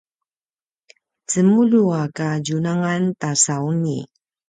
cemulju 1.29 1.83
a 2.01 2.03
kadjunangan 2.17 3.03
ta 3.19 3.29
sauni 3.43 3.97